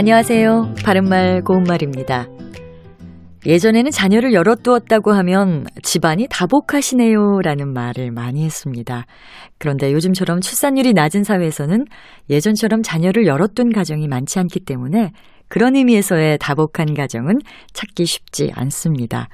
안녕하세요. 0.00 0.76
바른말 0.82 1.42
고운말입니다. 1.42 2.26
예전에는 3.44 3.90
자녀를 3.90 4.32
열어두었다고 4.32 5.12
하면 5.12 5.66
집안이 5.82 6.26
다복하시네요 6.30 7.40
라는 7.42 7.74
말을 7.74 8.10
많이 8.10 8.42
했습니다. 8.42 9.04
그런데 9.58 9.92
요즘처럼 9.92 10.40
출산율이 10.40 10.94
낮은 10.94 11.22
사회에서는 11.22 11.84
예전처럼 12.30 12.80
자녀를 12.80 13.26
열어둔 13.26 13.74
가정이 13.74 14.08
많지 14.08 14.38
않기 14.38 14.60
때문에 14.60 15.10
그런 15.48 15.76
의미에서의 15.76 16.38
다복한 16.38 16.94
가정은 16.94 17.34
찾기 17.74 18.06
쉽지 18.06 18.52
않습니다. 18.54 19.28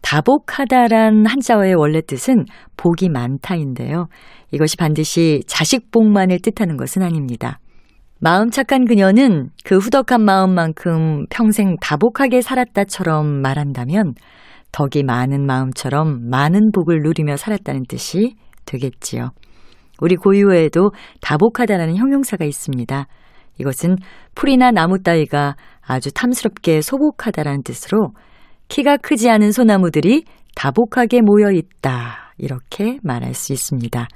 다복하다란 0.00 1.26
한자어의 1.26 1.74
원래 1.74 2.00
뜻은 2.00 2.46
복이 2.78 3.10
많다인데요. 3.10 4.06
이것이 4.50 4.78
반드시 4.78 5.42
자식 5.46 5.90
복만을 5.90 6.38
뜻하는 6.40 6.78
것은 6.78 7.02
아닙니다. 7.02 7.58
마음 8.24 8.48
착한 8.48 8.86
그녀는 8.86 9.50
그 9.66 9.76
후덕한 9.76 10.24
마음만큼 10.24 11.26
평생 11.28 11.76
다복하게 11.78 12.40
살았다처럼 12.40 13.42
말한다면 13.42 14.14
덕이 14.72 15.02
많은 15.02 15.44
마음처럼 15.44 16.30
많은 16.30 16.72
복을 16.72 17.00
누리며 17.02 17.36
살았다는 17.36 17.82
뜻이 17.86 18.36
되겠지요. 18.64 19.28
우리 20.00 20.16
고유어에도 20.16 20.92
다복하다라는 21.20 21.96
형용사가 21.96 22.46
있습니다. 22.46 23.06
이것은 23.60 23.96
풀이나 24.34 24.70
나무 24.70 25.02
따위가 25.02 25.56
아주 25.82 26.10
탐스럽게 26.10 26.80
소복하다라는 26.80 27.62
뜻으로 27.62 28.14
키가 28.68 28.96
크지 28.96 29.28
않은 29.28 29.52
소나무들이 29.52 30.24
다복하게 30.56 31.20
모여 31.20 31.52
있다. 31.52 32.32
이렇게 32.38 32.96
말할 33.02 33.34
수 33.34 33.52
있습니다. 33.52 34.08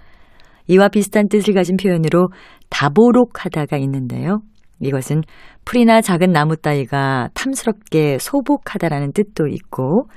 이와 0.68 0.88
비슷한 0.88 1.28
뜻을 1.28 1.54
가진 1.54 1.76
표현으로 1.76 2.28
다보록하다가 2.70 3.76
있는데요. 3.78 4.40
이것은 4.80 5.22
풀이나 5.64 6.00
작은 6.00 6.30
나무 6.30 6.56
따위가 6.56 7.28
탐스럽게 7.34 8.18
소복하다라는 8.18 9.12
뜻도 9.12 9.48
있고 9.48 10.08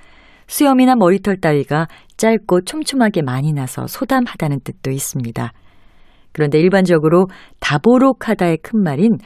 수염이나 0.48 0.96
머리털 0.96 1.38
따위가 1.40 1.88
짧고 2.18 2.66
촘촘하게 2.66 3.22
많이 3.22 3.54
나서 3.54 3.88
소담하다는 3.88 4.60
뜻도 4.64 4.92
있습니다. 4.92 5.52
그런데 6.34 6.60
일반적으로 6.60 7.28
다보록하다의 7.60 8.60
큰 8.62 8.84
말인 8.84 9.18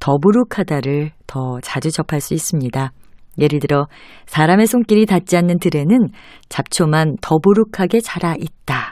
더부룩하다를 0.00 1.12
더 1.26 1.60
자주 1.62 1.90
접할 1.90 2.20
수 2.20 2.34
있습니다. 2.34 2.92
예를 3.38 3.60
들어 3.60 3.86
사람의 4.26 4.66
손길이 4.66 5.06
닿지 5.06 5.36
않는 5.36 5.58
들에는 5.58 6.08
잡초만 6.48 7.16
더부룩하게 7.22 8.00
자라 8.00 8.34
있다. 8.36 8.91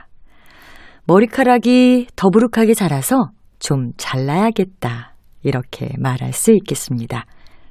머리카락이 1.11 2.07
더부룩하게 2.15 2.73
자라서 2.75 3.31
좀 3.59 3.91
잘라야겠다. 3.97 5.17
이렇게 5.43 5.89
말할 5.99 6.33
수 6.33 6.53
있겠습니다. 6.53 7.25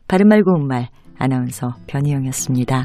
바른말 0.09 0.43
고운말 0.43 0.89
아나운서 1.17 1.69
변희영이었습니다. 1.87 2.83